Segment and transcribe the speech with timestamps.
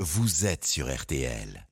[0.00, 1.66] vous êtes sur RTL.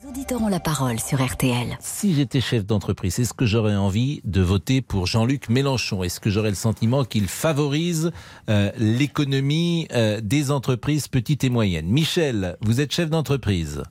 [0.00, 1.76] Les auditeurs ont la parole sur RTL.
[1.80, 6.04] Si j'étais chef d'entreprise, est-ce que j'aurais envie de voter pour Jean-Luc Mélenchon?
[6.04, 8.12] Est-ce que j'aurais le sentiment qu'il favorise
[8.48, 11.86] euh, l'économie euh, des entreprises petites et moyennes?
[11.88, 13.82] Michel, vous êtes chef d'entreprise.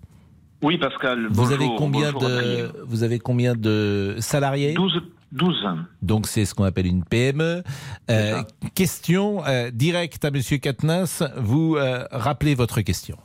[0.61, 1.27] Oui, Pascal.
[1.27, 4.75] Vous bonjour, avez combien bonjour, de vous avez combien de salariés?
[4.75, 5.01] 12,
[5.34, 5.79] 12 ans.
[6.02, 7.63] Donc c'est ce qu'on appelle une PME.
[8.09, 8.43] Euh,
[8.75, 11.23] question euh, directe à Monsieur Katnas.
[11.38, 13.17] Vous euh, rappelez votre question.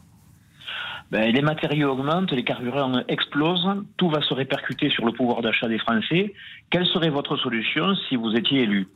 [1.10, 5.68] Ben, les matériaux augmentent, les carburants explosent, tout va se répercuter sur le pouvoir d'achat
[5.68, 6.34] des Français.
[6.70, 8.88] Quelle serait votre solution si vous étiez élu?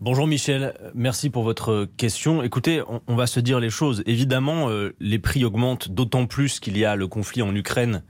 [0.00, 2.44] Bonjour Michel, merci pour votre question.
[2.44, 4.04] Écoutez, on, on va se dire les choses.
[4.06, 8.04] Évidemment, euh, les prix augmentent d'autant plus qu'il y a le conflit en Ukraine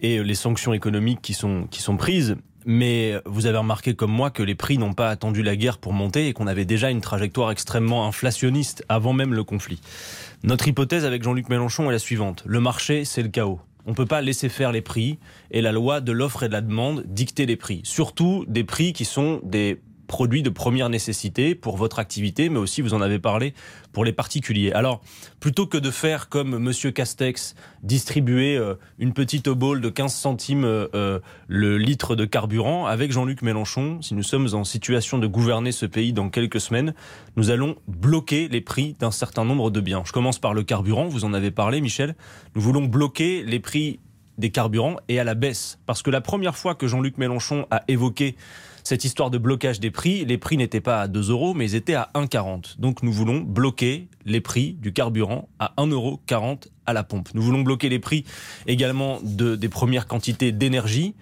[0.00, 2.36] et les sanctions économiques qui sont, qui sont prises.
[2.64, 5.92] Mais vous avez remarqué comme moi que les prix n'ont pas attendu la guerre pour
[5.92, 9.80] monter et qu'on avait déjà une trajectoire extrêmement inflationniste avant même le conflit.
[10.44, 12.42] Notre hypothèse avec Jean-Luc Mélenchon est la suivante.
[12.46, 13.60] Le marché, c'est le chaos.
[13.86, 15.18] On ne peut pas laisser faire les prix
[15.50, 17.80] et la loi de l'offre et de la demande dicter les prix.
[17.84, 19.80] Surtout des prix qui sont des
[20.12, 23.54] produits de première nécessité pour votre activité, mais aussi, vous en avez parlé,
[23.94, 24.70] pour les particuliers.
[24.72, 25.00] Alors,
[25.40, 30.64] plutôt que de faire comme Monsieur Castex, distribuer euh, une petite obole de 15 centimes
[30.66, 35.26] euh, euh, le litre de carburant, avec Jean-Luc Mélenchon, si nous sommes en situation de
[35.26, 36.92] gouverner ce pays dans quelques semaines,
[37.36, 40.02] nous allons bloquer les prix d'un certain nombre de biens.
[40.04, 42.16] Je commence par le carburant, vous en avez parlé, Michel.
[42.54, 43.98] Nous voulons bloquer les prix
[44.36, 45.78] des carburants et à la baisse.
[45.86, 48.36] Parce que la première fois que Jean-Luc Mélenchon a évoqué
[48.84, 51.74] cette histoire de blocage des prix, les prix n'étaient pas à 2 euros, mais ils
[51.74, 52.80] étaient à 1,40.
[52.80, 56.20] Donc nous voulons bloquer les prix du carburant à 1,40 euro
[56.86, 57.28] à la pompe.
[57.34, 58.24] Nous voulons bloquer les prix
[58.66, 61.14] également de, des premières quantités d'énergie.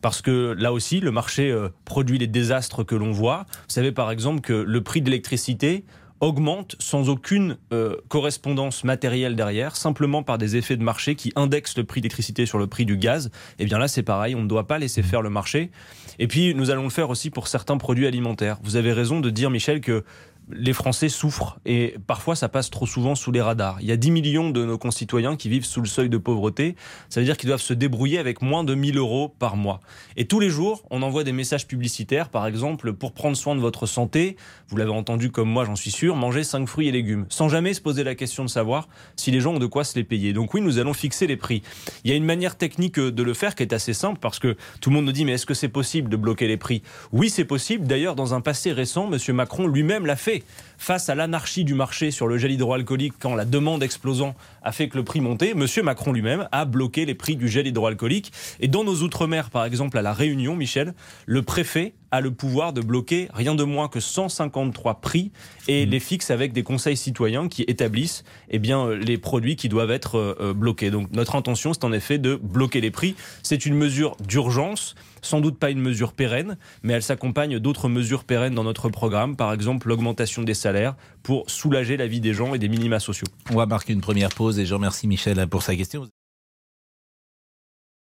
[0.00, 3.46] Parce que là aussi, le marché euh, produit les désastres que l'on voit.
[3.50, 5.84] Vous savez par exemple que le prix de l'électricité
[6.20, 11.76] augmente sans aucune euh, correspondance matérielle derrière, simplement par des effets de marché qui indexent
[11.76, 13.30] le prix d'électricité sur le prix du gaz.
[13.58, 15.70] Et bien là, c'est pareil, on ne doit pas laisser faire le marché.
[16.18, 18.58] Et puis, nous allons le faire aussi pour certains produits alimentaires.
[18.62, 20.04] Vous avez raison de dire, Michel, que
[20.50, 23.78] les Français souffrent et parfois ça passe trop souvent sous les radars.
[23.80, 26.76] Il y a 10 millions de nos concitoyens qui vivent sous le seuil de pauvreté.
[27.08, 29.80] Ça veut dire qu'ils doivent se débrouiller avec moins de 1000 euros par mois.
[30.16, 33.60] Et tous les jours, on envoie des messages publicitaires, par exemple, pour prendre soin de
[33.60, 34.36] votre santé.
[34.68, 37.74] Vous l'avez entendu comme moi, j'en suis sûr, manger 5 fruits et légumes, sans jamais
[37.74, 40.32] se poser la question de savoir si les gens ont de quoi se les payer.
[40.32, 41.62] Donc oui, nous allons fixer les prix.
[42.04, 44.56] Il y a une manière technique de le faire qui est assez simple parce que
[44.80, 46.82] tout le monde nous dit mais est-ce que c'est possible de bloquer les prix?
[47.12, 47.86] Oui, c'est possible.
[47.86, 49.34] D'ailleurs, dans un passé récent, M.
[49.34, 50.37] Macron lui-même l'a fait.
[50.78, 54.88] Face à l'anarchie du marché sur le gel hydroalcoolique, quand la demande explosant a fait
[54.88, 55.66] que le prix montait, M.
[55.82, 58.32] Macron lui-même a bloqué les prix du gel hydroalcoolique.
[58.60, 60.94] Et dans nos outre-mer, par exemple à La Réunion, Michel,
[61.26, 65.32] le préfet a le pouvoir de bloquer rien de moins que 153 prix
[65.66, 69.68] et les fixe avec des conseils citoyens qui établissent eh bien, euh, les produits qui
[69.68, 70.90] doivent être euh, euh, bloqués.
[70.90, 73.14] Donc notre intention, c'est en effet de bloquer les prix.
[73.42, 78.24] C'est une mesure d'urgence, sans doute pas une mesure pérenne, mais elle s'accompagne d'autres mesures
[78.24, 82.54] pérennes dans notre programme, par exemple l'augmentation des salaires pour soulager la vie des gens
[82.54, 83.26] et des minima sociaux.
[83.50, 86.08] On va marquer une première pause et je remercie Michel pour sa question.